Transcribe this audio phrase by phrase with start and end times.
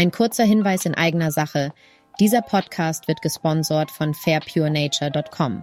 [0.00, 1.74] Ein kurzer Hinweis in eigener Sache.
[2.20, 5.62] Dieser Podcast wird gesponsert von fairpurenature.com.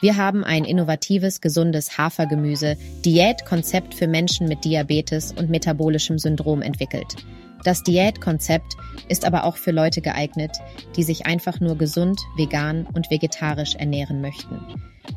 [0.00, 7.16] Wir haben ein innovatives, gesundes Hafergemüse Diätkonzept für Menschen mit Diabetes und metabolischem Syndrom entwickelt.
[7.64, 8.76] Das Diätkonzept
[9.08, 10.52] ist aber auch für Leute geeignet,
[10.94, 14.60] die sich einfach nur gesund, vegan und vegetarisch ernähren möchten.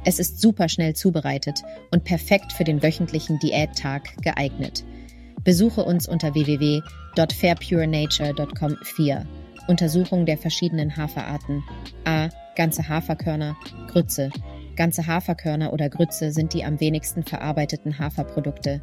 [0.04, 1.62] Es ist super schnell zubereitet
[1.92, 4.84] und perfekt für den wöchentlichen Diättag geeignet.
[5.48, 9.26] Besuche uns unter www.fairpurenature.com 4.
[9.70, 11.64] Untersuchung der verschiedenen Haferarten.
[12.04, 12.28] A.
[12.58, 13.56] Ganze Haferkörner,
[13.90, 14.30] Grütze.
[14.76, 18.82] Ganze Haferkörner oder Grütze sind die am wenigsten verarbeiteten Haferprodukte.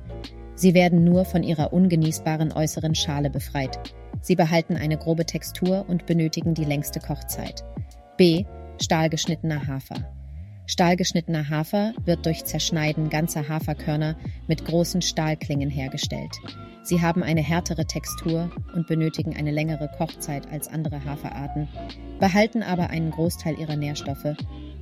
[0.54, 3.78] Sie werden nur von ihrer ungenießbaren äußeren Schale befreit.
[4.22, 7.62] Sie behalten eine grobe Textur und benötigen die längste Kochzeit.
[8.16, 8.46] B.
[8.80, 9.96] Stahlgeschnittener Hafer.
[10.66, 14.16] Stahlgeschnittener Hafer wird durch Zerschneiden ganzer Haferkörner
[14.48, 16.32] mit großen Stahlklingen hergestellt.
[16.82, 21.68] Sie haben eine härtere Textur und benötigen eine längere Kochzeit als andere Haferarten,
[22.18, 24.36] behalten aber einen Großteil ihrer Nährstoffe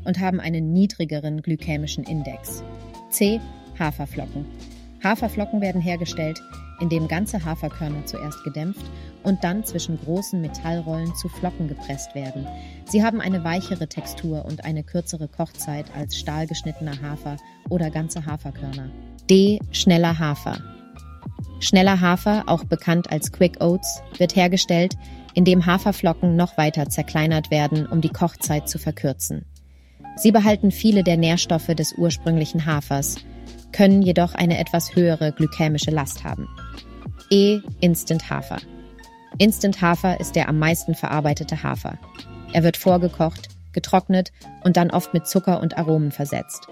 [0.05, 2.63] und haben einen niedrigeren glykämischen Index.
[3.11, 3.41] C.
[3.79, 4.47] Haferflocken.
[5.03, 6.41] Haferflocken werden hergestellt,
[6.83, 8.85] indem ganze Haferkörner zuerst gedämpft
[9.23, 12.47] und dann zwischen großen Metallrollen zu Flocken gepresst werden.
[12.87, 17.37] Sie haben eine weichere Textur und eine kürzere Kochzeit als stahlgeschnittener Hafer
[17.69, 18.91] oder ganze Haferkörner.
[19.31, 19.61] D.
[19.71, 20.59] Schneller Hafer.
[21.61, 24.97] Schneller Hafer, auch bekannt als Quick Oats, wird hergestellt,
[25.35, 29.45] indem Haferflocken noch weiter zerkleinert werden, um die Kochzeit zu verkürzen.
[30.17, 33.17] Sie behalten viele der Nährstoffe des ursprünglichen Hafers,
[33.73, 36.49] können jedoch eine etwas höhere glykämische Last haben.
[37.31, 37.61] E.
[37.81, 38.59] Instant Hafer.
[39.39, 41.99] Instant Hafer ist der am meisten verarbeitete Hafer.
[42.53, 46.69] Er wird vorgekocht, getrocknet und dann oft mit Zucker und Aromen versetzt.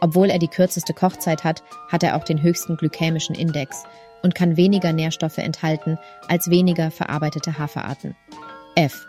[0.00, 3.84] Obwohl er die kürzeste Kochzeit hat, hat er auch den höchsten glykämischen Index
[4.22, 8.16] und kann weniger Nährstoffe enthalten als weniger verarbeitete Haferarten.
[8.74, 9.06] F.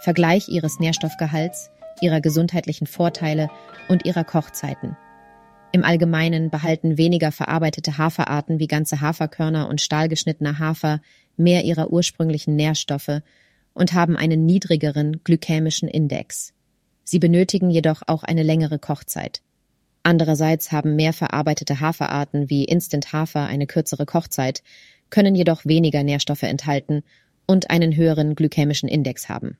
[0.00, 3.48] Vergleich ihres Nährstoffgehalts, ihrer gesundheitlichen Vorteile
[3.88, 4.96] und ihrer Kochzeiten.
[5.74, 11.00] Im Allgemeinen behalten weniger verarbeitete Haferarten wie ganze Haferkörner und stahlgeschnittener Hafer
[11.36, 13.22] mehr ihrer ursprünglichen Nährstoffe
[13.72, 16.52] und haben einen niedrigeren glykämischen Index.
[17.02, 19.42] Sie benötigen jedoch auch eine längere Kochzeit.
[20.04, 24.62] Andererseits haben mehr verarbeitete Haferarten wie Instant Hafer eine kürzere Kochzeit,
[25.10, 27.02] können jedoch weniger Nährstoffe enthalten
[27.48, 29.58] und einen höheren glykämischen Index haben.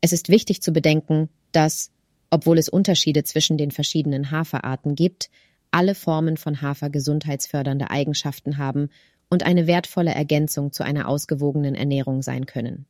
[0.00, 1.92] Es ist wichtig zu bedenken, dass
[2.34, 5.30] obwohl es Unterschiede zwischen den verschiedenen Haferarten gibt,
[5.70, 8.90] alle Formen von Hafer gesundheitsfördernde Eigenschaften haben
[9.30, 12.86] und eine wertvolle Ergänzung zu einer ausgewogenen Ernährung sein können.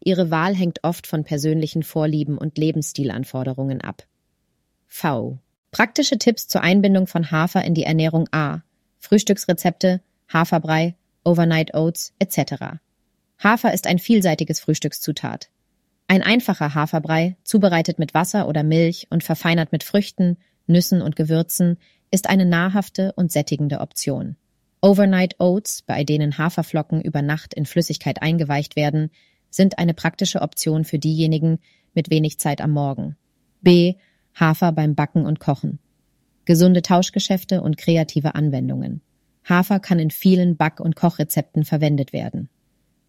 [0.00, 4.08] Ihre Wahl hängt oft von persönlichen Vorlieben und Lebensstilanforderungen ab.
[4.88, 5.38] V.
[5.70, 8.62] Praktische Tipps zur Einbindung von Hafer in die Ernährung A.
[8.98, 10.00] Frühstücksrezepte,
[10.32, 12.80] Haferbrei, Overnight Oats etc.
[13.38, 15.48] Hafer ist ein vielseitiges Frühstückszutat.
[16.06, 21.78] Ein einfacher Haferbrei, zubereitet mit Wasser oder Milch und verfeinert mit Früchten, Nüssen und Gewürzen,
[22.10, 24.36] ist eine nahrhafte und sättigende Option.
[24.80, 29.10] Overnight Oats, bei denen Haferflocken über Nacht in Flüssigkeit eingeweicht werden,
[29.48, 31.58] sind eine praktische Option für diejenigen
[31.94, 33.16] mit wenig Zeit am Morgen.
[33.62, 33.94] B.
[34.34, 35.78] Hafer beim Backen und Kochen.
[36.44, 39.00] Gesunde Tauschgeschäfte und kreative Anwendungen.
[39.48, 42.50] Hafer kann in vielen Back- und Kochrezepten verwendet werden.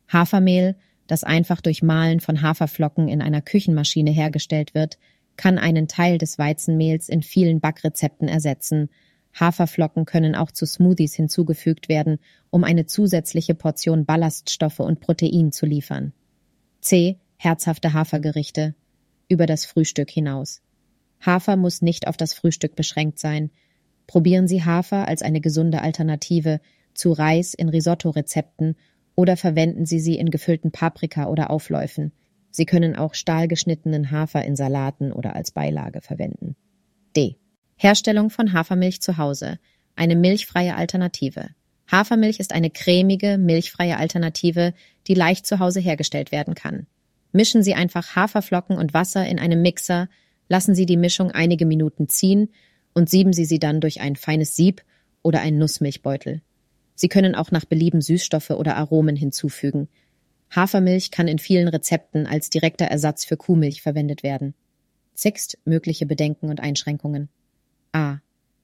[0.07, 0.75] Hafermehl
[1.07, 4.97] das einfach durch Mahlen von Haferflocken in einer Küchenmaschine hergestellt wird,
[5.37, 8.89] kann einen Teil des Weizenmehls in vielen Backrezepten ersetzen.
[9.37, 15.65] Haferflocken können auch zu Smoothies hinzugefügt werden, um eine zusätzliche Portion Ballaststoffe und Protein zu
[15.65, 16.13] liefern.
[16.79, 17.19] C.
[17.37, 18.75] Herzhafte Hafergerichte.
[19.27, 20.61] Über das Frühstück hinaus.
[21.19, 23.49] Hafer muss nicht auf das Frühstück beschränkt sein.
[24.07, 26.61] Probieren Sie Hafer als eine gesunde Alternative
[26.93, 28.75] zu Reis in Risotto-Rezepten
[29.15, 32.11] oder verwenden Sie sie in gefüllten Paprika oder Aufläufen.
[32.51, 36.55] Sie können auch stahlgeschnittenen Hafer in Salaten oder als Beilage verwenden.
[37.15, 37.37] D.
[37.75, 39.59] Herstellung von Hafermilch zu Hause.
[39.95, 41.49] Eine milchfreie Alternative.
[41.91, 44.73] Hafermilch ist eine cremige, milchfreie Alternative,
[45.07, 46.87] die leicht zu Hause hergestellt werden kann.
[47.31, 50.07] Mischen Sie einfach Haferflocken und Wasser in einem Mixer,
[50.47, 52.49] lassen Sie die Mischung einige Minuten ziehen
[52.93, 54.83] und sieben Sie sie dann durch ein feines Sieb
[55.21, 56.41] oder einen Nussmilchbeutel.
[56.95, 59.89] Sie können auch nach Belieben Süßstoffe oder Aromen hinzufügen.
[60.55, 64.53] Hafermilch kann in vielen Rezepten als direkter Ersatz für Kuhmilch verwendet werden.
[65.13, 67.29] Sixt mögliche Bedenken und Einschränkungen.
[67.91, 68.19] A.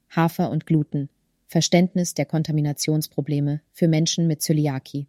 [0.09, 1.09] Hafer und Gluten.
[1.47, 5.07] Verständnis der Kontaminationsprobleme für Menschen mit Zöliakie.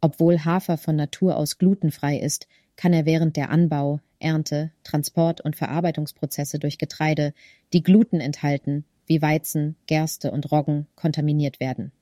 [0.00, 5.56] Obwohl Hafer von Natur aus glutenfrei ist, kann er während der Anbau, Ernte, Transport und
[5.56, 7.34] Verarbeitungsprozesse durch Getreide,
[7.72, 11.92] die Gluten enthalten, wie Weizen, Gerste und Roggen, kontaminiert werden.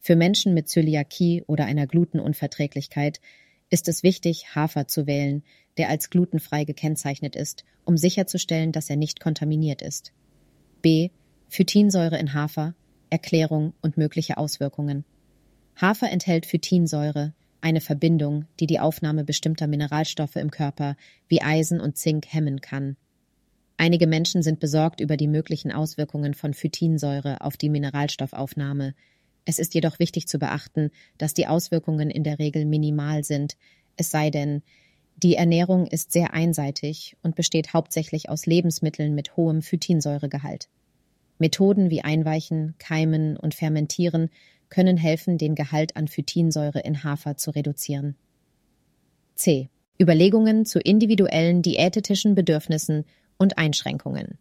[0.00, 3.20] Für Menschen mit Zöliakie oder einer Glutenunverträglichkeit
[3.68, 5.44] ist es wichtig, Hafer zu wählen,
[5.76, 10.12] der als glutenfrei gekennzeichnet ist, um sicherzustellen, dass er nicht kontaminiert ist.
[10.82, 11.10] B.
[11.48, 12.74] Phytinsäure in Hafer,
[13.10, 15.04] Erklärung und mögliche Auswirkungen.
[15.76, 20.96] Hafer enthält Phytinsäure, eine Verbindung, die die Aufnahme bestimmter Mineralstoffe im Körper
[21.28, 22.96] wie Eisen und Zink hemmen kann.
[23.76, 28.94] Einige Menschen sind besorgt über die möglichen Auswirkungen von Phytinsäure auf die Mineralstoffaufnahme.
[29.44, 33.56] Es ist jedoch wichtig zu beachten, dass die Auswirkungen in der Regel minimal sind,
[33.96, 34.62] es sei denn,
[35.22, 40.70] die Ernährung ist sehr einseitig und besteht hauptsächlich aus Lebensmitteln mit hohem Phytinsäuregehalt.
[41.38, 44.30] Methoden wie Einweichen, Keimen und Fermentieren
[44.70, 48.16] können helfen, den Gehalt an Phytinsäure in Hafer zu reduzieren.
[49.34, 49.68] C.
[50.00, 53.04] Überlegungen zu individuellen diätetischen Bedürfnissen
[53.36, 54.38] und Einschränkungen.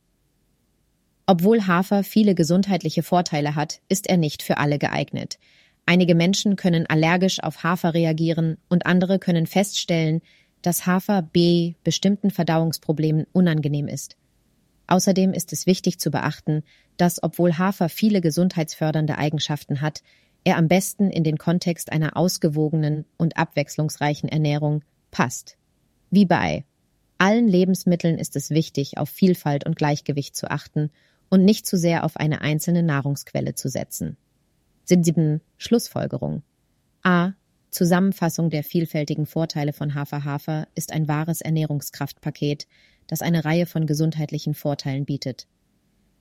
[1.32, 5.38] Obwohl Hafer viele gesundheitliche Vorteile hat, ist er nicht für alle geeignet.
[5.86, 10.24] Einige Menschen können allergisch auf Hafer reagieren und andere können feststellen,
[10.64, 14.18] dass Hafer B bestimmten Verdauungsproblemen unangenehm ist.
[14.88, 16.64] Außerdem ist es wichtig zu beachten,
[16.98, 20.02] dass, obwohl Hafer viele gesundheitsfördernde Eigenschaften hat,
[20.46, 24.82] er am besten in den Kontext einer ausgewogenen und abwechslungsreichen Ernährung
[25.12, 25.58] passt.
[26.10, 26.66] Wie bei
[27.20, 30.90] allen Lebensmitteln ist es wichtig, auf Vielfalt und Gleichgewicht zu achten
[31.30, 34.18] und nicht zu sehr auf eine einzelne Nahrungsquelle zu setzen.
[34.84, 35.42] Sind 7.
[35.58, 36.44] Schlussfolgerung.
[37.04, 37.34] A.
[37.70, 42.68] Zusammenfassung der vielfältigen Vorteile von Hafer-Hafer ist ein wahres Ernährungskraftpaket,
[43.06, 45.48] das eine Reihe von gesundheitlichen Vorteilen bietet.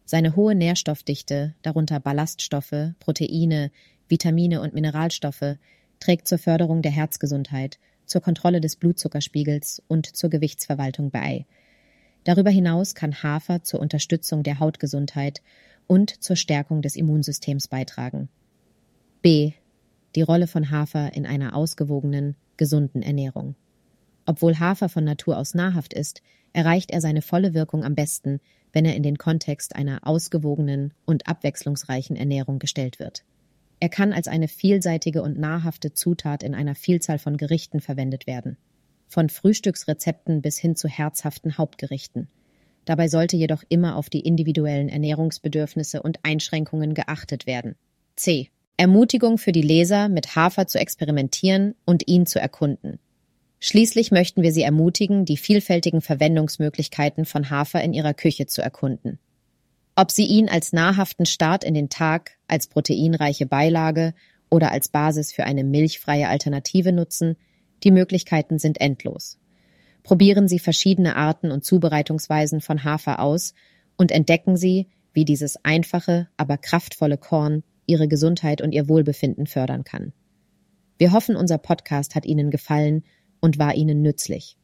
[0.04, 3.70] Seine hohe Nährstoffdichte, darunter Ballaststoffe, Proteine,
[4.08, 5.56] Vitamine und Mineralstoffe,
[6.00, 7.78] trägt zur Förderung der Herzgesundheit
[8.08, 11.46] zur Kontrolle des Blutzuckerspiegels und zur Gewichtsverwaltung bei.
[12.28, 15.40] Darüber hinaus kann Hafer zur Unterstützung der Hautgesundheit
[15.86, 18.28] und zur Stärkung des Immunsystems beitragen.
[19.22, 19.52] B.
[20.14, 23.54] Die Rolle von Hafer in einer ausgewogenen, gesunden Ernährung.
[24.26, 26.20] Obwohl Hafer von Natur aus nahrhaft ist,
[26.52, 28.40] erreicht er seine volle Wirkung am besten,
[28.74, 33.24] wenn er in den Kontext einer ausgewogenen und abwechslungsreichen Ernährung gestellt wird.
[33.80, 38.58] Er kann als eine vielseitige und nahrhafte Zutat in einer Vielzahl von Gerichten verwendet werden.
[39.08, 42.28] Von Frühstücksrezepten bis hin zu herzhaften Hauptgerichten.
[42.84, 47.76] Dabei sollte jedoch immer auf die individuellen Ernährungsbedürfnisse und Einschränkungen geachtet werden.
[48.16, 48.50] C.
[48.76, 52.98] Ermutigung für die Leser, mit Hafer zu experimentieren und ihn zu erkunden.
[53.60, 59.18] Schließlich möchten wir Sie ermutigen, die vielfältigen Verwendungsmöglichkeiten von Hafer in Ihrer Küche zu erkunden.
[59.96, 64.14] Ob Sie ihn als nahrhaften Start in den Tag, als proteinreiche Beilage
[64.48, 67.36] oder als Basis für eine milchfreie Alternative nutzen,
[67.84, 69.38] die Möglichkeiten sind endlos.
[70.02, 73.52] Probieren Sie verschiedene Arten und Zubereitungsweisen von Hafer aus
[73.96, 79.84] und entdecken Sie, wie dieses einfache, aber kraftvolle Korn Ihre Gesundheit und Ihr Wohlbefinden fördern
[79.84, 80.14] kann.
[80.96, 83.04] Wir hoffen, unser Podcast hat Ihnen gefallen
[83.40, 84.56] und war Ihnen nützlich.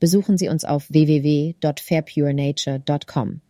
[0.00, 3.42] Besuchen Sie uns auf www.fairpurenature.com